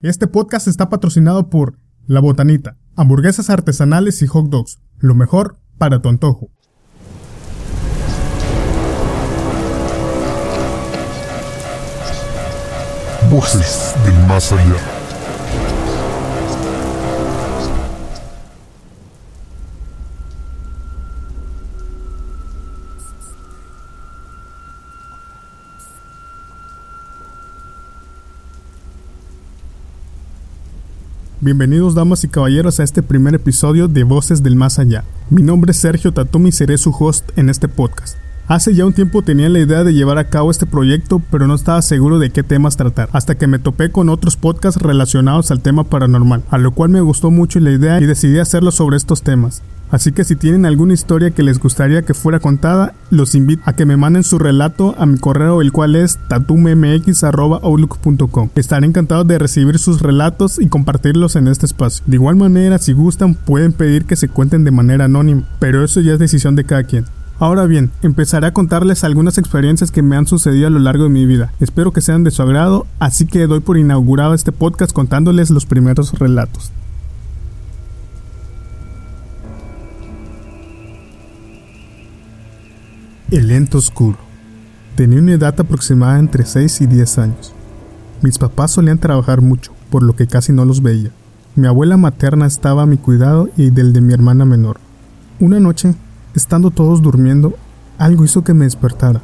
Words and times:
este 0.00 0.26
podcast 0.26 0.68
está 0.68 0.88
patrocinado 0.88 1.50
por 1.50 1.76
La 2.06 2.20
Botanita, 2.20 2.76
hamburguesas 2.96 3.50
artesanales 3.50 4.22
y 4.22 4.26
hot 4.26 4.46
dogs, 4.48 4.78
lo 4.98 5.14
mejor 5.14 5.58
para 5.76 6.00
tu 6.00 6.08
antojo. 6.08 6.50
Voces 13.30 13.94
del 14.04 14.26
más 14.26 14.52
allá. 14.52 15.01
Bienvenidos 31.44 31.96
damas 31.96 32.22
y 32.22 32.28
caballeros 32.28 32.78
a 32.78 32.84
este 32.84 33.02
primer 33.02 33.34
episodio 33.34 33.88
de 33.88 34.04
Voces 34.04 34.44
del 34.44 34.54
Más 34.54 34.78
Allá. 34.78 35.02
Mi 35.28 35.42
nombre 35.42 35.72
es 35.72 35.76
Sergio 35.76 36.12
Tatumi 36.12 36.50
y 36.50 36.52
seré 36.52 36.78
su 36.78 36.90
host 36.96 37.36
en 37.36 37.50
este 37.50 37.66
podcast. 37.66 38.21
Hace 38.48 38.74
ya 38.74 38.84
un 38.84 38.92
tiempo 38.92 39.22
tenía 39.22 39.48
la 39.48 39.60
idea 39.60 39.84
de 39.84 39.94
llevar 39.94 40.18
a 40.18 40.28
cabo 40.28 40.50
este 40.50 40.66
proyecto, 40.66 41.22
pero 41.30 41.46
no 41.46 41.54
estaba 41.54 41.80
seguro 41.80 42.18
de 42.18 42.30
qué 42.30 42.42
temas 42.42 42.76
tratar, 42.76 43.08
hasta 43.12 43.36
que 43.36 43.46
me 43.46 43.60
topé 43.60 43.90
con 43.90 44.08
otros 44.08 44.36
podcasts 44.36 44.82
relacionados 44.82 45.50
al 45.50 45.60
tema 45.60 45.84
paranormal, 45.84 46.42
a 46.50 46.58
lo 46.58 46.72
cual 46.72 46.90
me 46.90 47.00
gustó 47.00 47.30
mucho 47.30 47.60
la 47.60 47.70
idea 47.70 48.00
y 48.00 48.06
decidí 48.06 48.40
hacerlo 48.40 48.72
sobre 48.72 48.96
estos 48.96 49.22
temas. 49.22 49.62
Así 49.92 50.10
que 50.10 50.24
si 50.24 50.34
tienen 50.36 50.66
alguna 50.66 50.94
historia 50.94 51.32
que 51.32 51.42
les 51.42 51.58
gustaría 51.60 52.00
que 52.02 52.14
fuera 52.14 52.40
contada, 52.40 52.94
los 53.10 53.34
invito 53.34 53.60
a 53.66 53.74
que 53.74 53.84
me 53.84 53.98
manden 53.98 54.24
su 54.24 54.38
relato 54.38 54.94
a 54.98 55.04
mi 55.04 55.18
correo, 55.18 55.60
el 55.60 55.70
cual 55.70 55.96
es 55.96 56.18
tatumemx.outlook.com. 56.28 58.48
Estaré 58.54 58.86
encantado 58.86 59.24
de 59.24 59.38
recibir 59.38 59.78
sus 59.78 60.00
relatos 60.00 60.58
y 60.58 60.68
compartirlos 60.68 61.36
en 61.36 61.46
este 61.46 61.66
espacio. 61.66 62.02
De 62.06 62.16
igual 62.16 62.36
manera, 62.36 62.78
si 62.78 62.94
gustan, 62.94 63.34
pueden 63.34 63.74
pedir 63.74 64.06
que 64.06 64.16
se 64.16 64.28
cuenten 64.28 64.64
de 64.64 64.70
manera 64.70 65.04
anónima, 65.04 65.42
pero 65.58 65.84
eso 65.84 66.00
ya 66.00 66.14
es 66.14 66.18
decisión 66.18 66.56
de 66.56 66.64
cada 66.64 66.84
quien. 66.84 67.04
Ahora 67.42 67.66
bien, 67.66 67.90
empezaré 68.02 68.46
a 68.46 68.52
contarles 68.52 69.02
algunas 69.02 69.36
experiencias 69.36 69.90
que 69.90 70.00
me 70.00 70.14
han 70.14 70.28
sucedido 70.28 70.68
a 70.68 70.70
lo 70.70 70.78
largo 70.78 71.02
de 71.02 71.10
mi 71.10 71.26
vida. 71.26 71.52
Espero 71.58 71.92
que 71.92 72.00
sean 72.00 72.22
de 72.22 72.30
su 72.30 72.40
agrado, 72.40 72.86
así 73.00 73.26
que 73.26 73.48
doy 73.48 73.58
por 73.58 73.76
inaugurado 73.76 74.32
este 74.32 74.52
podcast 74.52 74.92
contándoles 74.92 75.50
los 75.50 75.66
primeros 75.66 76.16
relatos. 76.20 76.70
El 83.32 83.50
ente 83.50 83.76
oscuro. 83.76 84.18
Tenía 84.94 85.18
una 85.18 85.32
edad 85.32 85.58
aproximada 85.58 86.20
entre 86.20 86.46
6 86.46 86.82
y 86.82 86.86
10 86.86 87.18
años. 87.18 87.52
Mis 88.22 88.38
papás 88.38 88.70
solían 88.70 88.98
trabajar 88.98 89.40
mucho, 89.40 89.72
por 89.90 90.04
lo 90.04 90.14
que 90.14 90.28
casi 90.28 90.52
no 90.52 90.64
los 90.64 90.80
veía. 90.80 91.10
Mi 91.56 91.66
abuela 91.66 91.96
materna 91.96 92.46
estaba 92.46 92.82
a 92.82 92.86
mi 92.86 92.98
cuidado 92.98 93.48
y 93.56 93.70
del 93.70 93.92
de 93.92 94.00
mi 94.00 94.14
hermana 94.14 94.44
menor. 94.44 94.78
Una 95.40 95.58
noche, 95.58 95.96
estando 96.34 96.70
todos 96.70 97.02
durmiendo, 97.02 97.54
algo 97.98 98.24
hizo 98.24 98.44
que 98.44 98.54
me 98.54 98.64
despertara. 98.64 99.22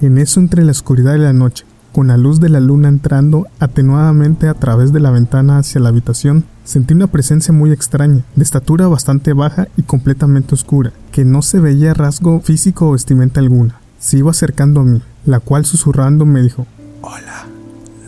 En 0.00 0.18
eso 0.18 0.40
entre 0.40 0.64
la 0.64 0.72
oscuridad 0.72 1.12
de 1.12 1.18
la 1.18 1.32
noche, 1.32 1.64
con 1.96 2.08
la 2.08 2.18
luz 2.18 2.40
de 2.40 2.50
la 2.50 2.60
luna 2.60 2.88
entrando 2.88 3.46
atenuadamente 3.58 4.48
a 4.48 4.54
través 4.54 4.92
de 4.92 5.00
la 5.00 5.10
ventana 5.10 5.56
hacia 5.56 5.80
la 5.80 5.88
habitación, 5.88 6.44
sentí 6.62 6.92
una 6.92 7.06
presencia 7.06 7.54
muy 7.54 7.72
extraña, 7.72 8.22
de 8.34 8.42
estatura 8.42 8.86
bastante 8.86 9.32
baja 9.32 9.68
y 9.78 9.82
completamente 9.82 10.54
oscura, 10.54 10.92
que 11.10 11.24
no 11.24 11.40
se 11.40 11.58
veía 11.58 11.94
rasgo 11.94 12.40
físico 12.40 12.88
o 12.88 12.92
vestimenta 12.92 13.40
alguna. 13.40 13.80
Se 13.98 14.18
iba 14.18 14.30
acercando 14.30 14.82
a 14.82 14.84
mí, 14.84 15.00
la 15.24 15.40
cual 15.40 15.64
susurrando 15.64 16.26
me 16.26 16.42
dijo, 16.42 16.66
Hola, 17.00 17.46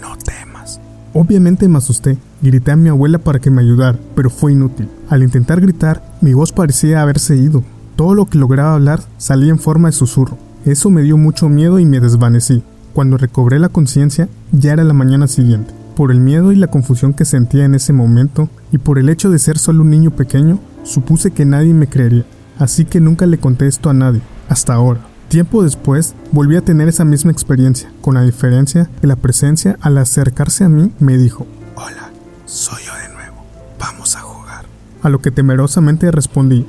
no 0.03 0.19
temas. 0.19 0.81
Obviamente 1.15 1.67
me 1.67 1.79
asusté, 1.79 2.19
grité 2.43 2.73
a 2.73 2.77
mi 2.77 2.91
abuela 2.91 3.19
para 3.19 3.39
que 3.39 3.51
me 3.51 3.63
ayudara, 3.63 3.99
pero 4.15 4.29
fue 4.29 4.53
inútil. 4.53 4.91
Al 5.09 5.23
intentar 5.23 5.63
gritar, 5.63 6.05
mi 6.21 6.35
voz 6.35 6.53
parecía 6.53 7.01
haberse 7.01 7.37
ido. 7.37 7.65
Todo 7.99 8.15
lo 8.15 8.27
que 8.27 8.39
lograba 8.39 8.75
hablar 8.75 9.03
salía 9.17 9.51
en 9.51 9.59
forma 9.59 9.89
de 9.89 9.93
susurro. 9.93 10.39
Eso 10.65 10.89
me 10.89 11.03
dio 11.03 11.17
mucho 11.17 11.49
miedo 11.49 11.81
y 11.81 11.85
me 11.85 11.99
desvanecí. 11.99 12.63
Cuando 12.95 13.17
recobré 13.17 13.59
la 13.59 13.71
conciencia, 13.71 14.29
ya 14.53 14.73
era 14.73 14.85
la 14.85 14.93
mañana 14.93 15.27
siguiente. 15.27 15.75
Por 15.97 16.13
el 16.13 16.21
miedo 16.21 16.53
y 16.53 16.55
la 16.55 16.69
confusión 16.69 17.13
que 17.13 17.25
sentía 17.25 17.65
en 17.65 17.75
ese 17.75 17.93
momento, 17.93 18.49
y 18.71 18.79
por 18.79 19.01
el 19.01 19.09
hecho 19.09 19.31
de 19.31 19.41
ser 19.41 19.59
solo 19.59 19.83
un 19.83 19.91
niño 19.91 20.13
pequeño, 20.13 20.61
supuse 20.85 21.33
que 21.33 21.45
nadie 21.45 21.75
me 21.75 21.89
creería, 21.89 22.25
así 22.61 22.85
que 22.85 23.01
nunca 23.01 23.27
le 23.27 23.39
conté 23.39 23.67
esto 23.67 23.91
a 23.91 23.95
nadie, 23.95 24.23
hasta 24.49 24.75
ahora. 24.75 25.01
Tiempo 25.27 25.65
después, 25.65 26.15
volví 26.31 26.55
a 26.55 26.65
tener 26.65 26.87
esa 26.87 27.05
misma 27.05 27.33
experiencia, 27.33 27.91
con 28.01 28.15
la 28.15 28.23
diferencia 28.23 28.89
que 29.01 29.09
la 29.09 29.17
presencia 29.17 29.77
al 29.81 29.99
acercarse 29.99 30.63
a 30.63 30.69
mí 30.69 30.93
me 31.01 31.19
dijo, 31.19 31.49
Hola, 31.75 32.11
soy 32.47 32.81
yo 32.87 32.93
de 32.95 33.13
nuevo, 33.13 33.45
vamos 33.77 34.15
a 34.15 34.21
jugar. 34.21 34.67
A 35.03 35.09
lo 35.09 35.21
que 35.21 35.33
temerosamente 35.33 36.13
respondí, 36.13 36.65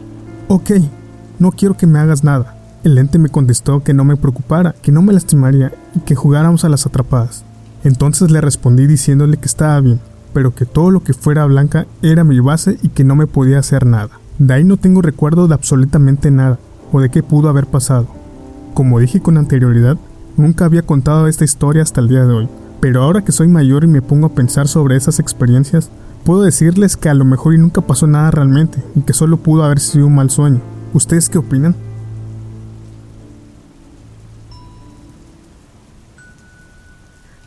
Ok, 0.47 0.71
no 1.39 1.51
quiero 1.51 1.75
que 1.75 1.87
me 1.87 1.99
hagas 1.99 2.23
nada, 2.23 2.55
el 2.83 2.97
ente 2.97 3.19
me 3.19 3.29
contestó 3.29 3.83
que 3.83 3.93
no 3.93 4.05
me 4.05 4.15
preocupara, 4.15 4.73
que 4.81 4.93
no 4.93 5.01
me 5.01 5.11
lastimaría 5.11 5.73
y 5.95 5.99
que 5.99 6.15
jugáramos 6.15 6.63
a 6.63 6.69
las 6.69 6.85
atrapadas. 6.85 7.43
Entonces 7.83 8.31
le 8.31 8.39
respondí 8.39 8.87
diciéndole 8.87 9.37
que 9.37 9.47
estaba 9.47 9.79
bien, 9.81 9.99
pero 10.33 10.55
que 10.55 10.65
todo 10.65 10.89
lo 10.89 11.01
que 11.01 11.13
fuera 11.13 11.45
blanca 11.45 11.87
era 12.01 12.23
mi 12.23 12.39
base 12.39 12.77
y 12.81 12.89
que 12.89 13.03
no 13.03 13.15
me 13.15 13.27
podía 13.27 13.59
hacer 13.59 13.85
nada. 13.85 14.11
De 14.37 14.53
ahí 14.53 14.63
no 14.63 14.77
tengo 14.77 15.01
recuerdo 15.01 15.47
de 15.47 15.55
absolutamente 15.55 16.31
nada, 16.31 16.59
o 16.93 17.01
de 17.01 17.09
qué 17.09 17.21
pudo 17.21 17.49
haber 17.49 17.67
pasado. 17.67 18.07
Como 18.73 18.99
dije 18.99 19.19
con 19.19 19.37
anterioridad, 19.37 19.97
nunca 20.37 20.63
había 20.63 20.83
contado 20.83 21.27
esta 21.27 21.43
historia 21.43 21.83
hasta 21.83 21.99
el 21.99 22.07
día 22.07 22.25
de 22.25 22.33
hoy, 22.33 22.49
pero 22.79 23.03
ahora 23.03 23.23
que 23.25 23.33
soy 23.33 23.49
mayor 23.49 23.83
y 23.83 23.87
me 23.87 24.01
pongo 24.01 24.27
a 24.27 24.33
pensar 24.33 24.69
sobre 24.69 24.95
esas 24.95 25.19
experiencias, 25.19 25.89
puedo 26.23 26.43
decirles 26.43 26.95
que 26.95 27.09
a 27.09 27.13
lo 27.13 27.25
mejor 27.25 27.57
nunca 27.59 27.81
pasó 27.81 28.07
nada 28.07 28.31
realmente, 28.31 28.81
y 28.95 29.01
que 29.01 29.11
solo 29.11 29.35
pudo 29.35 29.65
haber 29.65 29.81
sido 29.81 30.07
un 30.07 30.15
mal 30.15 30.29
sueño. 30.29 30.61
¿Ustedes 30.93 31.29
qué 31.29 31.37
opinan? 31.37 31.75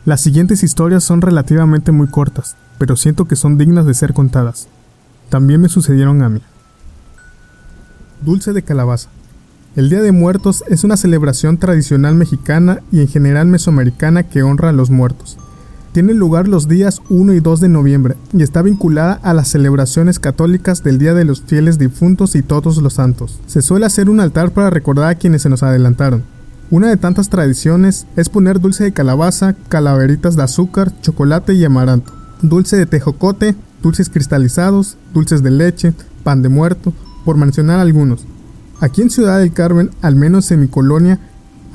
Las 0.05 0.21
siguientes 0.21 0.63
historias 0.63 1.03
son 1.03 1.21
relativamente 1.21 1.91
muy 1.91 2.07
cortas, 2.07 2.55
pero 2.77 2.95
siento 2.95 3.25
que 3.25 3.35
son 3.35 3.57
dignas 3.57 3.85
de 3.85 3.93
ser 3.93 4.13
contadas. 4.13 4.67
También 5.29 5.61
me 5.61 5.69
sucedieron 5.69 6.21
a 6.23 6.29
mí. 6.29 6.41
Dulce 8.21 8.53
de 8.53 8.63
calabaza. 8.63 9.09
El 9.75 9.89
Día 9.89 10.01
de 10.01 10.11
Muertos 10.11 10.63
es 10.67 10.83
una 10.83 10.97
celebración 10.97 11.57
tradicional 11.57 12.15
mexicana 12.15 12.81
y 12.91 13.01
en 13.01 13.07
general 13.07 13.47
mesoamericana 13.47 14.23
que 14.23 14.43
honra 14.43 14.69
a 14.69 14.73
los 14.73 14.89
muertos. 14.89 15.37
Tiene 15.93 16.15
lugar 16.15 16.47
los 16.47 16.67
días 16.67 17.03
1 17.09 17.33
y 17.33 17.39
2 17.39 17.59
de 17.59 17.69
noviembre 17.69 18.15
y 18.33 18.41
está 18.41 18.63
vinculada 18.63 19.19
a 19.21 19.35
las 19.35 19.49
celebraciones 19.49 20.17
católicas 20.17 20.81
del 20.81 20.97
Día 20.97 21.13
de 21.13 21.23
los 21.23 21.43
Fieles 21.43 21.77
Difuntos 21.77 22.35
y 22.35 22.41
Todos 22.41 22.77
los 22.77 22.95
Santos. 22.95 23.39
Se 23.45 23.61
suele 23.61 23.85
hacer 23.85 24.09
un 24.09 24.19
altar 24.19 24.53
para 24.53 24.71
recordar 24.71 25.11
a 25.11 25.15
quienes 25.15 25.43
se 25.43 25.49
nos 25.49 25.61
adelantaron. 25.61 26.23
Una 26.71 26.89
de 26.89 26.97
tantas 26.97 27.29
tradiciones 27.29 28.07
es 28.15 28.29
poner 28.29 28.59
dulce 28.59 28.85
de 28.85 28.91
calabaza, 28.91 29.53
calaveritas 29.69 30.35
de 30.35 30.41
azúcar, 30.41 30.91
chocolate 31.01 31.53
y 31.53 31.63
amaranto, 31.63 32.11
dulce 32.41 32.75
de 32.75 32.87
tejocote, 32.87 33.55
dulces 33.83 34.09
cristalizados, 34.09 34.97
dulces 35.13 35.43
de 35.43 35.51
leche, 35.51 35.93
pan 36.23 36.41
de 36.41 36.49
muerto, 36.49 36.91
por 37.23 37.37
mencionar 37.37 37.79
algunos. 37.79 38.25
Aquí 38.79 39.03
en 39.03 39.11
Ciudad 39.11 39.37
del 39.37 39.53
Carmen, 39.53 39.91
al 40.01 40.15
menos 40.15 40.49
en 40.49 40.61
mi 40.61 40.67
colonia, 40.69 41.19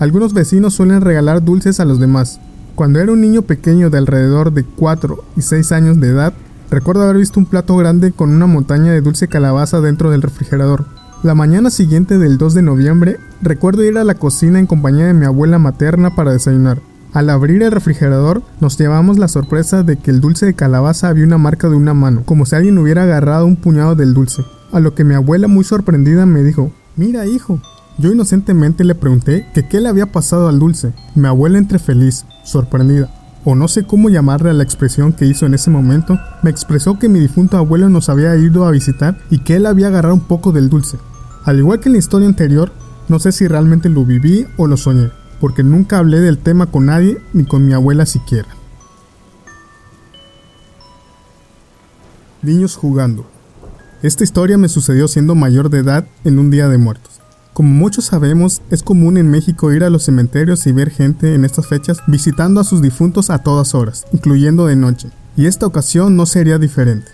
algunos 0.01 0.33
vecinos 0.35 0.75
suelen 0.75 1.03
regalar 1.03 1.45
dulces 1.45 1.79
a 1.79 1.85
los 1.85 2.01
demás. 2.01 2.41
Cuando 2.79 3.01
era 3.01 3.11
un 3.11 3.21
niño 3.21 3.43
pequeño 3.43 3.91
de 3.91 3.99
alrededor 3.99 4.53
de 4.53 4.63
4 4.63 5.25
y 5.37 5.43
6 5.43 5.73
años 5.73 5.99
de 5.99 6.11
edad, 6.11 6.33
recuerdo 6.71 7.03
haber 7.03 7.17
visto 7.17 7.41
un 7.41 7.47
plato 7.47 7.77
grande 7.77 8.13
con 8.13 8.31
una 8.31 8.47
montaña 8.47 8.93
de 8.93 9.01
dulce 9.01 9.27
calabaza 9.27 9.81
dentro 9.81 10.13
del 10.13 10.23
refrigerador. 10.23 10.85
La 11.25 11.35
mañana 11.35 11.71
siguiente 11.71 12.19
del 12.19 12.39
2 12.39 12.55
de 12.55 12.63
noviembre, 12.63 13.17
recuerdo 13.43 13.83
ir 13.83 13.99
a 13.99 14.05
la 14.05 14.15
cocina 14.15 14.61
en 14.61 14.69
compañía 14.69 15.07
de 15.07 15.13
mi 15.13 15.25
abuela 15.25 15.59
materna 15.59 16.15
para 16.15 16.31
desayunar. 16.31 16.81
Al 17.13 17.31
abrir 17.31 17.65
el 17.65 17.73
refrigerador, 17.73 18.43
nos 18.61 18.79
llevamos 18.79 19.19
la 19.19 19.27
sorpresa 19.27 19.83
de 19.83 19.97
que 19.97 20.13
el 20.13 20.21
dulce 20.21 20.47
de 20.47 20.55
calabaza 20.55 21.09
había 21.09 21.25
una 21.25 21.37
marca 21.37 21.69
de 21.69 21.75
una 21.75 21.95
mano, 21.95 22.23
como 22.25 22.47
si 22.47 22.55
alguien 22.55 22.79
hubiera 22.79 23.03
agarrado 23.03 23.45
un 23.45 23.57
puñado 23.57 23.97
del 23.97 24.15
dulce. 24.15 24.45
A 24.71 24.79
lo 24.79 24.95
que 24.95 25.03
mi 25.03 25.15
abuela 25.15 25.49
muy 25.49 25.65
sorprendida 25.65 26.27
me 26.27 26.45
dijo, 26.45 26.71
Mira 26.95 27.27
hijo. 27.27 27.59
Yo 28.01 28.13
inocentemente 28.13 28.85
le 28.85 28.95
pregunté 28.95 29.49
que 29.53 29.67
qué 29.67 29.81
le 29.81 29.89
había 29.89 30.13
pasado 30.13 30.47
al 30.47 30.61
dulce. 30.61 30.93
Mi 31.17 31.27
abuela 31.27 31.59
entre 31.59 31.81
feliz, 31.81 32.25
sorprendida, 32.49 33.11
o 33.45 33.55
no 33.55 33.69
sé 33.69 33.85
cómo 33.85 34.09
llamarle 34.09 34.51
a 34.51 34.55
la 34.55 34.63
expresión 34.63 35.13
que 35.13 35.27
hizo 35.27 35.47
en 35.47 35.55
ese 35.55 35.71
momento, 35.71 36.19
me 36.43 36.51
expresó 36.51 36.99
que 36.99 37.09
mi 37.09 37.21
difunto 37.21 37.57
abuelo 37.57 37.89
nos 37.89 38.09
había 38.09 38.35
ido 38.37 38.65
a 38.65 38.71
visitar 38.71 39.19
y 39.31 39.39
que 39.41 39.57
él 39.57 39.67
había 39.67 39.89
agarrado 39.89 40.15
un 40.15 40.27
poco 40.27 40.53
del 40.53 40.69
dulce. 40.69 40.99
Al 41.45 41.59
igual 41.59 41.81
que 41.81 41.89
en 41.89 41.93
la 41.93 41.99
historia 41.99 42.29
anterior, 42.29 42.73
no 43.09 43.19
sé 43.19 43.33
si 43.33 43.47
realmente 43.47 43.89
lo 43.89 44.05
viví 44.05 44.47
o 44.57 44.67
lo 44.67 44.77
soñé, 44.77 45.11
porque 45.41 45.63
nunca 45.63 45.99
hablé 45.99 46.21
del 46.21 46.39
tema 46.39 46.67
con 46.67 46.87
nadie 46.87 47.19
ni 47.33 47.45
con 47.45 47.65
mi 47.65 47.73
abuela 47.73 48.07
siquiera. 48.07 48.49
Niños 52.43 52.77
jugando. 52.77 53.27
Esta 54.03 54.25
historia 54.25 54.59
me 54.59 54.69
sucedió 54.69 55.09
siendo 55.09 55.35
mayor 55.35 55.71
de 55.71 55.79
edad 55.79 56.07
en 56.25 56.39
un 56.39 56.51
día 56.51 56.69
de 56.69 56.79
muertos. 56.79 57.18
Como 57.59 57.75
muchos 57.75 58.05
sabemos, 58.05 58.63
es 58.71 58.85
común 58.85 59.17
en 59.17 59.33
México 59.33 59.73
ir 59.73 59.83
a 59.83 59.91
los 59.91 60.05
cementerios 60.05 60.65
y 60.69 60.71
ver 60.71 60.91
gente 60.91 61.35
en 61.35 61.45
estas 61.45 61.67
fechas 61.67 61.99
visitando 62.07 62.61
a 62.61 62.65
sus 62.65 62.81
difuntos 62.81 63.31
a 63.31 63.39
todas 63.39 63.75
horas, 63.75 64.07
incluyendo 64.13 64.67
de 64.67 64.77
noche, 64.77 65.09
y 65.37 65.47
esta 65.47 65.67
ocasión 65.67 66.15
no 66.15 66.25
sería 66.25 66.61
diferente. 66.61 67.09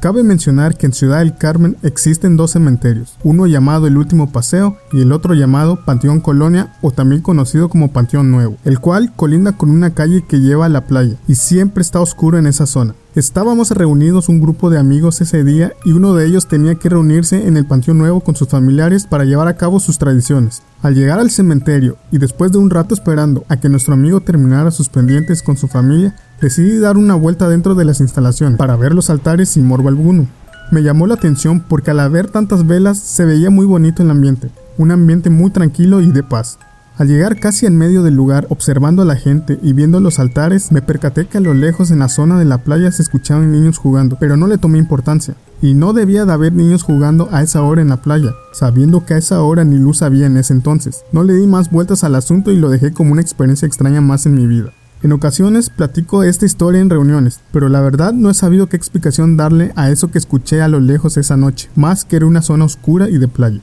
Cabe 0.00 0.24
mencionar 0.24 0.76
que 0.76 0.86
en 0.86 0.94
Ciudad 0.94 1.20
del 1.20 1.36
Carmen 1.36 1.76
existen 1.84 2.36
dos 2.36 2.50
cementerios, 2.50 3.16
uno 3.22 3.46
llamado 3.46 3.86
El 3.86 3.96
Último 3.96 4.32
Paseo 4.32 4.76
y 4.92 5.00
el 5.00 5.12
otro 5.12 5.32
llamado 5.32 5.84
Panteón 5.84 6.18
Colonia 6.18 6.74
o 6.82 6.90
también 6.90 7.22
conocido 7.22 7.68
como 7.68 7.92
Panteón 7.92 8.32
Nuevo, 8.32 8.56
el 8.64 8.80
cual 8.80 9.12
colinda 9.14 9.52
con 9.52 9.70
una 9.70 9.94
calle 9.94 10.24
que 10.26 10.40
lleva 10.40 10.66
a 10.66 10.70
la 10.70 10.88
playa 10.88 11.14
y 11.28 11.36
siempre 11.36 11.82
está 11.82 12.00
oscuro 12.00 12.36
en 12.36 12.48
esa 12.48 12.66
zona. 12.66 12.96
Estábamos 13.14 13.70
reunidos 13.70 14.28
un 14.28 14.40
grupo 14.40 14.70
de 14.70 14.78
amigos 14.80 15.20
ese 15.20 15.44
día 15.44 15.72
y 15.84 15.92
uno 15.92 16.14
de 16.14 16.26
ellos 16.26 16.48
tenía 16.48 16.74
que 16.74 16.88
reunirse 16.88 17.46
en 17.46 17.56
el 17.56 17.64
Panteón 17.64 17.98
Nuevo 17.98 18.18
con 18.18 18.34
sus 18.34 18.48
familiares 18.48 19.06
para 19.06 19.24
llevar 19.24 19.46
a 19.46 19.56
cabo 19.56 19.78
sus 19.78 19.98
tradiciones. 19.98 20.62
Al 20.82 20.96
llegar 20.96 21.20
al 21.20 21.30
cementerio 21.30 21.96
y 22.10 22.18
después 22.18 22.50
de 22.50 22.58
un 22.58 22.70
rato 22.70 22.92
esperando 22.92 23.44
a 23.48 23.60
que 23.60 23.68
nuestro 23.68 23.94
amigo 23.94 24.20
terminara 24.20 24.72
sus 24.72 24.88
pendientes 24.88 25.44
con 25.44 25.56
su 25.56 25.68
familia, 25.68 26.16
decidí 26.40 26.76
dar 26.80 26.96
una 26.96 27.14
vuelta 27.14 27.48
dentro 27.48 27.76
de 27.76 27.84
las 27.84 28.00
instalaciones 28.00 28.58
para 28.58 28.74
ver 28.74 28.92
los 28.92 29.10
altares 29.10 29.50
sin 29.50 29.64
morbo 29.64 29.90
alguno. 29.90 30.26
Me 30.72 30.82
llamó 30.82 31.06
la 31.06 31.14
atención 31.14 31.60
porque 31.60 31.92
al 31.92 32.00
haber 32.00 32.28
tantas 32.28 32.66
velas 32.66 32.98
se 32.98 33.24
veía 33.24 33.48
muy 33.48 33.64
bonito 33.64 34.02
el 34.02 34.10
ambiente, 34.10 34.50
un 34.76 34.90
ambiente 34.90 35.30
muy 35.30 35.52
tranquilo 35.52 36.00
y 36.00 36.10
de 36.10 36.24
paz. 36.24 36.58
Al 36.96 37.08
llegar 37.08 37.40
casi 37.40 37.66
en 37.66 37.76
medio 37.76 38.04
del 38.04 38.14
lugar, 38.14 38.46
observando 38.50 39.02
a 39.02 39.04
la 39.04 39.16
gente 39.16 39.58
y 39.60 39.72
viendo 39.72 39.98
los 39.98 40.20
altares, 40.20 40.70
me 40.70 40.80
percaté 40.80 41.26
que 41.26 41.38
a 41.38 41.40
lo 41.40 41.52
lejos 41.52 41.90
en 41.90 41.98
la 41.98 42.08
zona 42.08 42.38
de 42.38 42.44
la 42.44 42.58
playa 42.58 42.92
se 42.92 43.02
escuchaban 43.02 43.50
niños 43.50 43.78
jugando, 43.78 44.16
pero 44.20 44.36
no 44.36 44.46
le 44.46 44.58
tomé 44.58 44.78
importancia. 44.78 45.34
Y 45.60 45.74
no 45.74 45.92
debía 45.92 46.24
de 46.24 46.32
haber 46.32 46.52
niños 46.52 46.84
jugando 46.84 47.28
a 47.32 47.42
esa 47.42 47.62
hora 47.62 47.82
en 47.82 47.88
la 47.88 48.00
playa, 48.00 48.30
sabiendo 48.52 49.04
que 49.04 49.14
a 49.14 49.18
esa 49.18 49.42
hora 49.42 49.64
ni 49.64 49.76
luz 49.76 50.02
había 50.02 50.26
en 50.26 50.36
ese 50.36 50.52
entonces. 50.52 51.04
No 51.10 51.24
le 51.24 51.34
di 51.34 51.48
más 51.48 51.68
vueltas 51.68 52.04
al 52.04 52.14
asunto 52.14 52.52
y 52.52 52.58
lo 52.58 52.70
dejé 52.70 52.92
como 52.92 53.10
una 53.10 53.22
experiencia 53.22 53.66
extraña 53.66 54.00
más 54.00 54.26
en 54.26 54.36
mi 54.36 54.46
vida. 54.46 54.72
En 55.02 55.10
ocasiones 55.10 55.70
platico 55.70 56.22
esta 56.22 56.46
historia 56.46 56.80
en 56.80 56.90
reuniones, 56.90 57.40
pero 57.50 57.68
la 57.68 57.80
verdad 57.80 58.12
no 58.12 58.30
he 58.30 58.34
sabido 58.34 58.68
qué 58.68 58.76
explicación 58.76 59.36
darle 59.36 59.72
a 59.74 59.90
eso 59.90 60.12
que 60.12 60.18
escuché 60.18 60.62
a 60.62 60.68
lo 60.68 60.78
lejos 60.78 61.16
esa 61.16 61.36
noche, 61.36 61.70
más 61.74 62.04
que 62.04 62.14
era 62.14 62.26
una 62.26 62.40
zona 62.40 62.66
oscura 62.66 63.08
y 63.10 63.18
de 63.18 63.26
playa. 63.26 63.60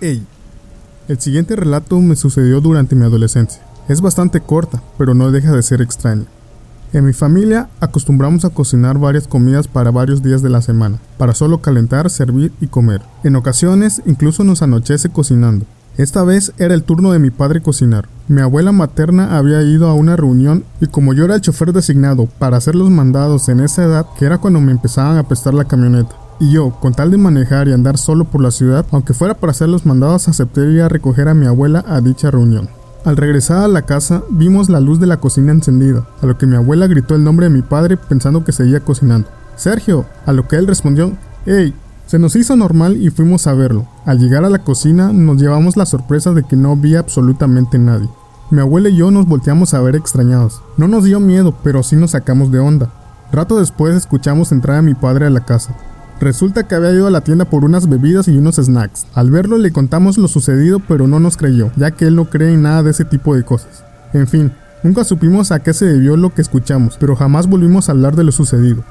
Ey, 0.00 0.24
el 1.08 1.20
siguiente 1.20 1.56
relato 1.56 2.00
me 2.00 2.16
sucedió 2.16 2.60
durante 2.60 2.96
mi 2.96 3.04
adolescencia. 3.04 3.62
Es 3.88 4.00
bastante 4.00 4.40
corta, 4.40 4.82
pero 4.96 5.14
no 5.14 5.30
deja 5.30 5.52
de 5.52 5.62
ser 5.62 5.82
extraña. 5.82 6.24
En 6.94 7.04
mi 7.04 7.12
familia 7.12 7.68
acostumbramos 7.80 8.44
a 8.44 8.50
cocinar 8.50 8.98
varias 8.98 9.26
comidas 9.26 9.68
para 9.68 9.90
varios 9.90 10.22
días 10.22 10.42
de 10.42 10.48
la 10.48 10.62
semana, 10.62 11.00
para 11.18 11.34
solo 11.34 11.60
calentar, 11.60 12.08
servir 12.08 12.52
y 12.60 12.68
comer. 12.68 13.02
En 13.24 13.36
ocasiones 13.36 14.00
incluso 14.06 14.44
nos 14.44 14.62
anochece 14.62 15.08
cocinando. 15.08 15.66
Esta 15.96 16.24
vez 16.24 16.52
era 16.56 16.74
el 16.74 16.82
turno 16.82 17.12
de 17.12 17.18
mi 17.18 17.30
padre 17.30 17.60
cocinar. 17.60 18.08
Mi 18.26 18.40
abuela 18.40 18.72
materna 18.72 19.36
había 19.36 19.62
ido 19.62 19.88
a 19.88 19.94
una 19.94 20.16
reunión 20.16 20.64
y 20.80 20.86
como 20.86 21.12
yo 21.14 21.24
era 21.24 21.34
el 21.34 21.40
chofer 21.40 21.72
designado 21.72 22.26
para 22.26 22.56
hacer 22.56 22.74
los 22.74 22.90
mandados 22.90 23.48
en 23.48 23.60
esa 23.60 23.84
edad, 23.84 24.06
que 24.18 24.24
era 24.24 24.38
cuando 24.38 24.60
me 24.60 24.72
empezaban 24.72 25.18
a 25.18 25.28
prestar 25.28 25.54
la 25.54 25.66
camioneta, 25.66 26.16
y 26.40 26.52
yo, 26.52 26.70
con 26.80 26.94
tal 26.94 27.10
de 27.10 27.18
manejar 27.18 27.68
y 27.68 27.72
andar 27.72 27.98
solo 27.98 28.24
por 28.24 28.40
la 28.40 28.50
ciudad, 28.50 28.86
aunque 28.90 29.14
fuera 29.14 29.34
para 29.34 29.52
hacer 29.52 29.68
los 29.68 29.86
mandados, 29.86 30.28
acepté 30.28 30.60
ir 30.70 30.82
a 30.82 30.88
recoger 30.88 31.28
a 31.28 31.34
mi 31.34 31.46
abuela 31.46 31.84
a 31.86 32.00
dicha 32.00 32.30
reunión. 32.30 32.68
Al 33.04 33.16
regresar 33.16 33.58
a 33.58 33.68
la 33.68 33.82
casa, 33.82 34.22
vimos 34.30 34.70
la 34.70 34.80
luz 34.80 34.98
de 34.98 35.06
la 35.06 35.18
cocina 35.18 35.52
encendida, 35.52 36.06
a 36.22 36.26
lo 36.26 36.38
que 36.38 36.46
mi 36.46 36.56
abuela 36.56 36.86
gritó 36.86 37.14
el 37.14 37.24
nombre 37.24 37.46
de 37.46 37.54
mi 37.54 37.62
padre 37.62 37.96
pensando 37.96 38.44
que 38.44 38.52
seguía 38.52 38.80
cocinando. 38.80 39.28
Sergio, 39.56 40.06
a 40.24 40.32
lo 40.32 40.48
que 40.48 40.56
él 40.56 40.66
respondió, 40.66 41.12
¡Ey! 41.46 41.74
Se 42.06 42.18
nos 42.18 42.36
hizo 42.36 42.54
normal 42.56 42.96
y 42.96 43.10
fuimos 43.10 43.46
a 43.46 43.54
verlo. 43.54 43.86
Al 44.04 44.18
llegar 44.18 44.44
a 44.44 44.50
la 44.50 44.58
cocina 44.58 45.12
nos 45.12 45.40
llevamos 45.40 45.76
la 45.76 45.86
sorpresa 45.86 46.32
de 46.32 46.44
que 46.44 46.56
no 46.56 46.76
vi 46.76 46.96
absolutamente 46.96 47.78
nadie. 47.78 48.08
Mi 48.50 48.60
abuela 48.60 48.90
y 48.90 48.96
yo 48.96 49.10
nos 49.10 49.26
volteamos 49.26 49.72
a 49.72 49.80
ver 49.80 49.96
extrañados. 49.96 50.62
No 50.76 50.86
nos 50.86 51.04
dio 51.04 51.18
miedo, 51.18 51.54
pero 51.62 51.82
sí 51.82 51.96
nos 51.96 52.10
sacamos 52.10 52.50
de 52.52 52.58
onda. 52.58 52.90
Rato 53.32 53.58
después 53.58 53.94
escuchamos 53.94 54.52
entrar 54.52 54.76
a 54.76 54.82
mi 54.82 54.94
padre 54.94 55.26
a 55.26 55.30
la 55.30 55.44
casa. 55.44 55.74
Resulta 56.20 56.62
que 56.62 56.74
había 56.74 56.92
ido 56.92 57.06
a 57.06 57.10
la 57.10 57.22
tienda 57.22 57.44
por 57.44 57.64
unas 57.64 57.88
bebidas 57.88 58.28
y 58.28 58.36
unos 58.36 58.56
snacks. 58.56 59.06
Al 59.14 59.30
verlo 59.30 59.58
le 59.58 59.72
contamos 59.72 60.16
lo 60.16 60.28
sucedido, 60.28 60.80
pero 60.80 61.06
no 61.08 61.18
nos 61.18 61.36
creyó, 61.36 61.70
ya 61.76 61.90
que 61.90 62.06
él 62.06 62.14
no 62.14 62.26
cree 62.26 62.54
en 62.54 62.62
nada 62.62 62.82
de 62.82 62.92
ese 62.92 63.04
tipo 63.04 63.34
de 63.34 63.42
cosas. 63.42 63.82
En 64.12 64.28
fin, 64.28 64.52
nunca 64.82 65.04
supimos 65.04 65.50
a 65.50 65.58
qué 65.58 65.74
se 65.74 65.86
debió 65.86 66.16
lo 66.16 66.32
que 66.32 66.42
escuchamos, 66.42 66.96
pero 66.98 67.16
jamás 67.16 67.48
volvimos 67.48 67.88
a 67.88 67.92
hablar 67.92 68.14
de 68.14 68.24
lo 68.24 68.32
sucedido. 68.32 68.84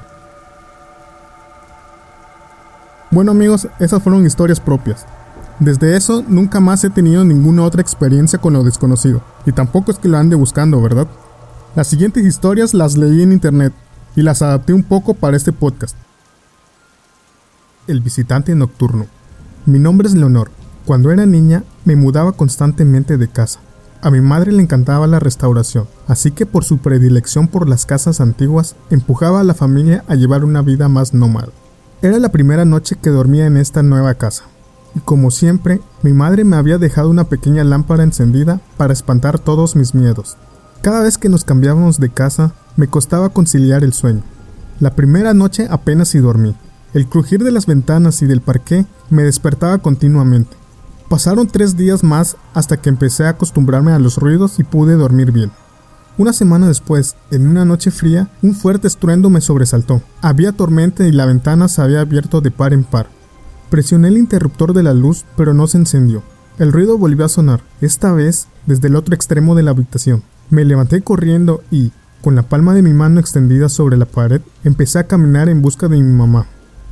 Bueno 3.10 3.30
amigos, 3.30 3.68
esas 3.78 4.02
fueron 4.02 4.26
historias 4.26 4.60
propias. 4.60 5.06
Desde 5.60 5.96
eso 5.96 6.24
nunca 6.26 6.60
más 6.60 6.82
he 6.84 6.90
tenido 6.90 7.24
ninguna 7.24 7.62
otra 7.62 7.80
experiencia 7.80 8.38
con 8.38 8.52
lo 8.52 8.64
desconocido, 8.64 9.22
y 9.46 9.52
tampoco 9.52 9.92
es 9.92 9.98
que 9.98 10.08
lo 10.08 10.18
ande 10.18 10.36
buscando, 10.36 10.82
¿verdad? 10.82 11.06
Las 11.74 11.86
siguientes 11.86 12.24
historias 12.24 12.74
las 12.74 12.96
leí 12.96 13.22
en 13.22 13.32
internet 13.32 13.72
y 14.14 14.22
las 14.22 14.42
adapté 14.42 14.72
un 14.72 14.82
poco 14.82 15.14
para 15.14 15.36
este 15.36 15.52
podcast. 15.52 15.96
El 17.86 18.00
visitante 18.00 18.54
nocturno. 18.54 19.06
Mi 19.66 19.78
nombre 19.78 20.08
es 20.08 20.14
Leonor. 20.14 20.50
Cuando 20.86 21.10
era 21.10 21.26
niña 21.26 21.64
me 21.84 21.96
mudaba 21.96 22.32
constantemente 22.32 23.18
de 23.18 23.28
casa. 23.28 23.60
A 24.00 24.10
mi 24.10 24.22
madre 24.22 24.52
le 24.52 24.62
encantaba 24.62 25.06
la 25.06 25.18
restauración, 25.18 25.86
así 26.08 26.30
que 26.30 26.46
por 26.46 26.64
su 26.64 26.78
predilección 26.78 27.46
por 27.46 27.68
las 27.68 27.84
casas 27.84 28.22
antiguas 28.22 28.74
empujaba 28.88 29.40
a 29.40 29.44
la 29.44 29.52
familia 29.52 30.02
a 30.08 30.14
llevar 30.14 30.44
una 30.44 30.62
vida 30.62 30.88
más 30.88 31.12
nómada. 31.12 31.48
Era 32.00 32.18
la 32.18 32.30
primera 32.30 32.64
noche 32.64 32.96
que 32.96 33.10
dormía 33.10 33.44
en 33.44 33.58
esta 33.58 33.82
nueva 33.82 34.14
casa, 34.14 34.44
y 34.94 35.00
como 35.00 35.30
siempre, 35.30 35.80
mi 36.02 36.14
madre 36.14 36.44
me 36.44 36.56
había 36.56 36.78
dejado 36.78 37.10
una 37.10 37.24
pequeña 37.24 37.64
lámpara 37.64 38.02
encendida 38.02 38.60
para 38.78 38.94
espantar 38.94 39.38
todos 39.38 39.76
mis 39.76 39.94
miedos. 39.94 40.38
Cada 40.80 41.02
vez 41.02 41.18
que 41.18 41.28
nos 41.28 41.44
cambiábamos 41.44 42.00
de 42.00 42.08
casa, 42.08 42.52
me 42.76 42.88
costaba 42.88 43.30
conciliar 43.30 43.84
el 43.84 43.92
sueño. 43.92 44.22
La 44.80 44.94
primera 44.94 45.32
noche 45.34 45.66
apenas 45.70 46.08
si 46.08 46.18
dormí, 46.18 46.54
el 46.94 47.06
crujir 47.08 47.42
de 47.42 47.50
las 47.50 47.66
ventanas 47.66 48.22
y 48.22 48.26
del 48.26 48.40
parqué 48.40 48.86
me 49.10 49.24
despertaba 49.24 49.78
continuamente. 49.78 50.56
Pasaron 51.08 51.48
tres 51.48 51.76
días 51.76 52.02
más 52.02 52.36
hasta 52.54 52.76
que 52.78 52.88
empecé 52.88 53.24
a 53.24 53.30
acostumbrarme 53.30 53.92
a 53.92 53.98
los 53.98 54.16
ruidos 54.16 54.58
y 54.58 54.64
pude 54.64 54.94
dormir 54.94 55.32
bien. 55.32 55.50
Una 56.16 56.32
semana 56.32 56.68
después, 56.68 57.16
en 57.32 57.48
una 57.48 57.64
noche 57.64 57.90
fría, 57.90 58.30
un 58.40 58.54
fuerte 58.54 58.86
estruendo 58.86 59.30
me 59.30 59.40
sobresaltó. 59.40 60.00
Había 60.22 60.52
tormenta 60.52 61.04
y 61.06 61.10
la 61.10 61.26
ventana 61.26 61.66
se 61.66 61.82
había 61.82 62.00
abierto 62.00 62.40
de 62.40 62.52
par 62.52 62.72
en 62.72 62.84
par. 62.84 63.08
Presioné 63.68 64.08
el 64.08 64.16
interruptor 64.16 64.72
de 64.72 64.84
la 64.84 64.94
luz, 64.94 65.24
pero 65.36 65.52
no 65.52 65.66
se 65.66 65.78
encendió. 65.78 66.22
El 66.58 66.72
ruido 66.72 66.96
volvió 66.96 67.24
a 67.24 67.28
sonar, 67.28 67.62
esta 67.80 68.12
vez 68.12 68.46
desde 68.66 68.86
el 68.86 68.94
otro 68.94 69.16
extremo 69.16 69.56
de 69.56 69.64
la 69.64 69.72
habitación. 69.72 70.22
Me 70.50 70.64
levanté 70.64 71.02
corriendo 71.02 71.64
y, 71.72 71.90
con 72.22 72.36
la 72.36 72.44
palma 72.44 72.74
de 72.74 72.82
mi 72.82 72.92
mano 72.92 73.18
extendida 73.18 73.68
sobre 73.68 73.96
la 73.96 74.06
pared, 74.06 74.40
empecé 74.62 75.00
a 75.00 75.08
caminar 75.08 75.48
en 75.48 75.62
busca 75.62 75.88
de 75.88 75.96
mi 75.96 76.12
mamá. 76.12 76.46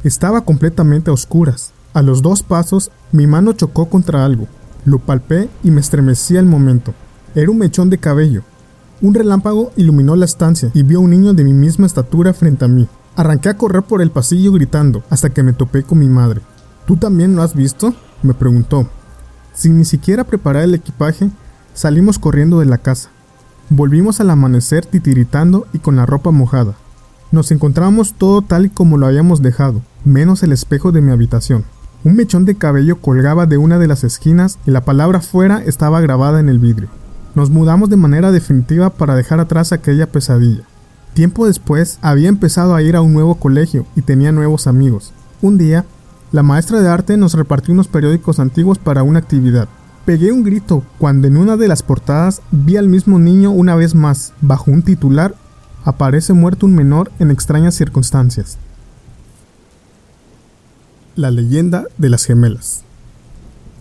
Estaba 0.05 0.41
completamente 0.41 1.11
a 1.11 1.15
oscuras. 1.15 1.73
A 1.95 2.03
los 2.03 2.23
dos 2.23 2.43
pasos, 2.43 2.91
mi 3.13 3.27
mano 3.27 3.53
chocó 3.53 3.89
contra 3.89 4.25
algo. 4.25 4.49
Lo 4.85 4.99
palpé 4.99 5.49
y 5.63 5.71
me 5.71 5.81
estremecí 5.81 6.37
al 6.37 6.47
momento. 6.47 6.93
Era 7.37 7.51
un 7.51 7.59
mechón 7.59 7.89
de 7.89 7.99
cabello. 7.99 8.43
Un 9.01 9.15
relámpago 9.15 9.73
iluminó 9.77 10.17
la 10.17 10.25
estancia 10.25 10.71
y 10.75 10.83
vio 10.83 10.99
a 10.99 11.03
un 11.03 11.11
niño 11.11 11.35
de 11.35 11.45
mi 11.45 11.53
misma 11.53 11.87
estatura 11.87 12.33
frente 12.33 12.65
a 12.65 12.69
mí. 12.69 12.89
Arranqué 13.15 13.51
a 13.51 13.57
correr 13.57 13.83
por 13.83 14.03
el 14.03 14.11
pasillo 14.11 14.53
gritando 14.53 15.05
hasta 15.09 15.31
que 15.31 15.43
me 15.43 15.53
topé 15.53 15.85
con 15.85 15.99
mi 16.01 16.09
madre. 16.09 16.41
¿Tú 16.87 16.97
también 16.97 17.37
lo 17.37 17.43
has 17.43 17.55
visto? 17.55 17.95
me 18.23 18.35
preguntó. 18.35 18.89
Sin 19.55 19.79
ni 19.79 19.85
siquiera 19.85 20.25
preparar 20.25 20.65
el 20.65 20.75
equipaje, 20.75 21.31
salimos 21.75 22.19
corriendo 22.19 22.59
de 22.59 22.67
la 22.67 22.79
casa. 22.79 23.11
Volvimos 23.71 24.21
al 24.21 24.31
amanecer 24.31 24.85
titiritando 24.85 25.67
y 25.73 25.79
con 25.79 25.95
la 25.95 26.07
ropa 26.07 26.31
mojada. 26.31 26.75
Nos 27.31 27.51
encontramos 27.51 28.15
todo 28.15 28.43
tal 28.43 28.71
como 28.71 28.99
lo 28.99 29.07
habíamos 29.07 29.43
dejado, 29.43 29.83
menos 30.05 30.43
el 30.43 30.53
espejo 30.53 30.93
de 30.93 31.01
mi 31.01 31.13
habitación. 31.13 31.65
Un 32.05 32.17
mechón 32.17 32.45
de 32.45 32.57
cabello 32.57 33.01
colgaba 33.01 33.47
de 33.47 33.59
una 33.59 33.79
de 33.79 33.87
las 33.87 34.03
esquinas 34.03 34.59
y 34.67 34.73
la 34.73 34.85
palabra 34.85 35.21
fuera 35.21 35.63
estaba 35.65 36.01
grabada 36.01 36.41
en 36.41 36.49
el 36.49 36.59
vidrio. 36.59 36.89
Nos 37.35 37.51
mudamos 37.51 37.91
de 37.91 37.97
manera 37.97 38.33
definitiva 38.33 38.91
para 38.91 39.15
dejar 39.15 39.41
atrás 39.41 39.73
aquella 39.73 40.07
pesadilla. 40.07 40.65
Tiempo 41.15 41.47
después 41.47 41.99
había 42.03 42.29
empezado 42.29 42.75
a 42.75 42.83
ir 42.83 42.97
a 42.97 43.03
un 43.03 43.13
nuevo 43.13 43.37
colegio 43.37 43.87
y 43.95 44.03
tenía 44.03 44.33
nuevos 44.33 44.67
amigos. 44.67 45.13
Un 45.41 45.59
día, 45.59 45.85
la 46.33 46.43
maestra 46.43 46.81
de 46.81 46.89
arte 46.89 47.17
nos 47.17 47.35
repartió 47.35 47.73
unos 47.73 47.89
periódicos 47.89 48.41
antiguos 48.41 48.79
para 48.79 49.03
una 49.03 49.19
actividad. 49.19 49.69
Pegué 50.05 50.33
un 50.33 50.43
grito 50.43 50.83
cuando 50.99 51.29
en 51.29 51.37
una 51.37 51.57
de 51.57 51.69
las 51.69 51.83
portadas 51.83 52.43
vi 52.51 52.77
al 52.77 52.89
mismo 52.89 53.19
niño 53.19 53.51
una 53.51 53.77
vez 53.77 53.95
más, 53.95 54.33
bajo 54.41 54.71
un 54.71 54.83
titular, 54.83 55.35
aparece 55.85 56.33
muerto 56.33 56.67
un 56.67 56.75
menor 56.75 57.13
en 57.19 57.31
extrañas 57.31 57.75
circunstancias. 57.75 58.59
La 61.15 61.31
leyenda 61.31 61.85
de 61.99 62.09
las 62.09 62.25
gemelas. 62.25 62.85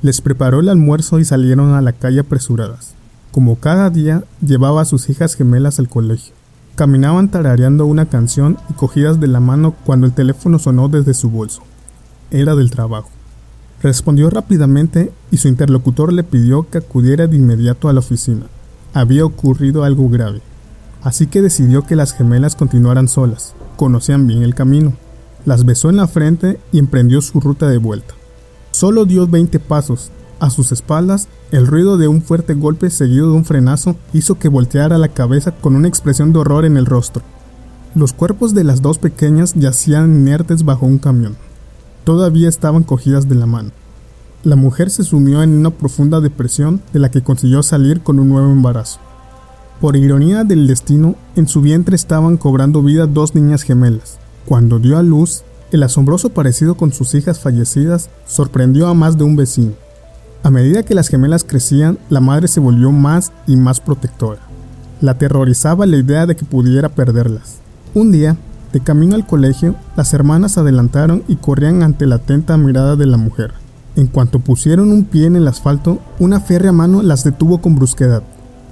Les 0.01 0.19
preparó 0.19 0.59
el 0.59 0.67
almuerzo 0.67 1.17
y 1.17 1.23
salieron 1.23 1.73
a 1.73 1.81
la 1.81 1.93
calle 1.93 2.19
apresuradas. 2.19 2.93
Como 3.31 3.55
cada 3.55 3.89
día, 3.89 4.25
llevaba 4.45 4.81
a 4.81 4.85
sus 4.85 5.09
hijas 5.09 5.35
gemelas 5.35 5.79
al 5.79 5.87
colegio. 5.87 6.33
Caminaban 6.75 7.31
tarareando 7.31 7.85
una 7.85 8.07
canción 8.07 8.57
y 8.69 8.73
cogidas 8.73 9.21
de 9.21 9.27
la 9.27 9.39
mano 9.39 9.73
cuando 9.85 10.07
el 10.07 10.11
teléfono 10.11 10.59
sonó 10.59 10.89
desde 10.89 11.13
su 11.13 11.29
bolso. 11.29 11.61
Era 12.31 12.53
del 12.55 12.69
trabajo. 12.69 13.09
Respondió 13.81 14.29
rápidamente 14.29 15.13
y 15.31 15.37
su 15.37 15.47
interlocutor 15.47 16.11
le 16.11 16.25
pidió 16.25 16.69
que 16.69 16.79
acudiera 16.79 17.27
de 17.27 17.37
inmediato 17.37 17.87
a 17.87 17.93
la 17.93 17.99
oficina. 17.99 18.47
Había 18.93 19.23
ocurrido 19.23 19.85
algo 19.85 20.09
grave, 20.09 20.41
así 21.01 21.27
que 21.27 21.41
decidió 21.41 21.85
que 21.85 21.95
las 21.95 22.11
gemelas 22.11 22.57
continuaran 22.57 23.07
solas. 23.07 23.53
Conocían 23.77 24.27
bien 24.27 24.43
el 24.43 24.53
camino. 24.53 24.97
Las 25.45 25.65
besó 25.65 25.89
en 25.89 25.97
la 25.97 26.07
frente 26.07 26.59
y 26.71 26.79
emprendió 26.79 27.21
su 27.21 27.39
ruta 27.39 27.67
de 27.67 27.77
vuelta. 27.77 28.13
Solo 28.71 29.05
dio 29.05 29.27
20 29.27 29.59
pasos. 29.59 30.11
A 30.39 30.49
sus 30.49 30.71
espaldas, 30.71 31.27
el 31.51 31.67
ruido 31.67 31.97
de 31.97 32.07
un 32.07 32.21
fuerte 32.21 32.53
golpe 32.53 32.89
seguido 32.89 33.27
de 33.27 33.33
un 33.33 33.45
frenazo 33.45 33.95
hizo 34.13 34.39
que 34.39 34.49
volteara 34.49 34.97
la 34.97 35.09
cabeza 35.09 35.51
con 35.51 35.75
una 35.75 35.87
expresión 35.87 36.33
de 36.33 36.39
horror 36.39 36.65
en 36.65 36.77
el 36.77 36.85
rostro. 36.85 37.23
Los 37.93 38.13
cuerpos 38.13 38.53
de 38.53 38.63
las 38.63 38.81
dos 38.81 38.97
pequeñas 38.97 39.53
yacían 39.53 40.13
inertes 40.13 40.63
bajo 40.63 40.85
un 40.85 40.97
camión 40.97 41.35
todavía 42.03 42.49
estaban 42.49 42.83
cogidas 42.83 43.27
de 43.29 43.35
la 43.35 43.45
mano. 43.45 43.71
La 44.43 44.55
mujer 44.55 44.89
se 44.89 45.03
sumió 45.03 45.43
en 45.43 45.51
una 45.51 45.69
profunda 45.69 46.19
depresión 46.19 46.81
de 46.93 46.99
la 46.99 47.11
que 47.11 47.21
consiguió 47.21 47.61
salir 47.63 48.01
con 48.01 48.19
un 48.19 48.29
nuevo 48.29 48.51
embarazo. 48.51 48.99
Por 49.79 49.95
ironía 49.95 50.43
del 50.43 50.67
destino, 50.67 51.15
en 51.35 51.47
su 51.47 51.61
vientre 51.61 51.95
estaban 51.95 52.37
cobrando 52.37 52.81
vida 52.81 53.07
dos 53.07 53.35
niñas 53.35 53.63
gemelas. 53.63 54.19
Cuando 54.45 54.79
dio 54.79 54.97
a 54.97 55.03
luz, 55.03 55.43
el 55.71 55.83
asombroso 55.83 56.29
parecido 56.29 56.75
con 56.75 56.91
sus 56.91 57.15
hijas 57.15 57.39
fallecidas 57.39 58.09
sorprendió 58.25 58.87
a 58.87 58.93
más 58.93 59.17
de 59.17 59.23
un 59.23 59.35
vecino. 59.35 59.73
A 60.43 60.49
medida 60.49 60.83
que 60.83 60.95
las 60.95 61.07
gemelas 61.07 61.43
crecían, 61.43 61.99
la 62.09 62.19
madre 62.19 62.47
se 62.47 62.59
volvió 62.59 62.91
más 62.91 63.31
y 63.47 63.55
más 63.55 63.79
protectora. 63.79 64.41
La 64.99 65.11
aterrorizaba 65.11 65.85
la 65.85 65.97
idea 65.97 66.25
de 66.25 66.35
que 66.35 66.45
pudiera 66.45 66.89
perderlas. 66.89 67.57
Un 67.93 68.11
día, 68.11 68.37
de 68.73 68.79
camino 68.79 69.15
al 69.15 69.27
colegio, 69.27 69.75
las 69.95 70.13
hermanas 70.13 70.57
adelantaron 70.57 71.23
y 71.27 71.35
corrían 71.35 71.83
ante 71.83 72.05
la 72.05 72.15
atenta 72.15 72.57
mirada 72.57 72.95
de 72.95 73.05
la 73.05 73.17
mujer. 73.17 73.53
En 73.95 74.07
cuanto 74.07 74.39
pusieron 74.39 74.91
un 74.91 75.03
pie 75.05 75.27
en 75.27 75.35
el 75.35 75.47
asfalto, 75.47 75.99
una 76.19 76.39
férrea 76.39 76.71
mano 76.71 77.01
las 77.01 77.23
detuvo 77.23 77.61
con 77.61 77.75
brusquedad. 77.75 78.23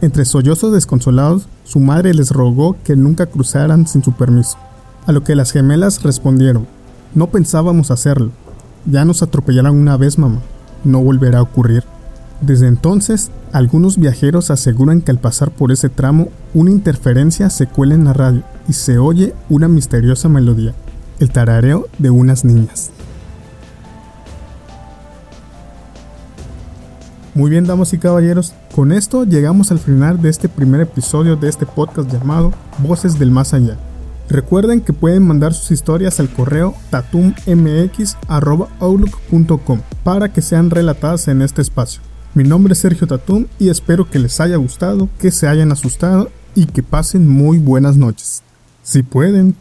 Entre 0.02 0.26
sollozos 0.26 0.72
desconsolados, 0.74 1.48
su 1.66 1.80
madre 1.80 2.14
les 2.14 2.32
rogó 2.32 2.78
que 2.84 2.96
nunca 2.96 3.26
cruzaran 3.26 3.86
sin 3.86 4.04
su 4.04 4.14
permiso. 4.14 4.58
A 5.10 5.12
lo 5.12 5.24
que 5.24 5.34
las 5.34 5.52
gemelas 5.52 6.04
respondieron, 6.04 6.68
no 7.16 7.32
pensábamos 7.32 7.90
hacerlo. 7.90 8.30
Ya 8.86 9.06
nos 9.06 9.24
atropellaron 9.24 9.76
una 9.76 9.98
vez, 9.98 10.20
mamá. 10.20 10.40
No 10.84 11.02
volverá 11.02 11.40
a 11.40 11.42
ocurrir. 11.42 11.84
Desde 12.42 12.68
entonces, 12.68 13.32
algunos 13.52 13.98
viajeros 13.98 14.52
aseguran 14.52 15.02
que 15.02 15.10
al 15.10 15.18
pasar 15.18 15.50
por 15.50 15.72
ese 15.72 15.90
tramo, 15.90 16.30
una 16.54 16.70
interferencia 16.70 17.50
se 17.50 17.66
cuela 17.66 17.96
en 17.96 18.06
la 18.06 18.14
radio 18.14 18.44
y 18.68 18.74
se 18.74 19.00
oye 19.00 19.34
una 19.50 19.68
misteriosa 19.68 20.30
melodía, 20.30 20.76
el 21.20 21.32
tarareo 21.32 21.88
de 21.98 22.12
unas 22.12 22.46
niñas. 22.46 22.92
Muy 27.34 27.50
bien, 27.50 27.66
damas 27.66 27.94
y 27.94 27.98
caballeros, 27.98 28.54
con 28.76 28.92
esto 28.92 29.24
llegamos 29.24 29.72
al 29.72 29.80
final 29.80 30.22
de 30.22 30.30
este 30.30 30.50
primer 30.50 30.82
episodio 30.82 31.36
de 31.36 31.50
este 31.50 31.66
podcast 31.66 32.12
llamado 32.12 32.54
Voces 32.78 33.18
del 33.18 33.32
Más 33.32 33.56
Allá. 33.56 33.76
Recuerden 34.30 34.82
que 34.82 34.94
pueden 34.94 35.26
mandar 35.26 35.56
sus 35.56 35.72
historias 35.72 36.20
al 36.20 36.30
correo 36.30 36.76
tatummx.outlook.com 36.92 39.82
para 40.04 40.32
que 40.32 40.44
sean 40.44 40.70
relatadas 40.70 41.28
en 41.28 41.42
este 41.42 41.64
espacio. 41.64 42.04
Mi 42.36 42.44
nombre 42.44 42.74
es 42.74 42.80
Sergio 42.80 43.08
Tatum 43.08 43.48
y 43.58 43.70
espero 43.70 44.08
que 44.08 44.20
les 44.20 44.40
haya 44.40 44.58
gustado, 44.58 45.10
que 45.20 45.32
se 45.32 45.48
hayan 45.48 45.72
asustado 45.72 46.30
y 46.54 46.68
que 46.68 46.84
pasen 46.84 47.28
muy 47.28 47.58
buenas 47.58 47.98
noches. 47.98 48.44
Si 48.84 49.02
pueden, 49.02 49.56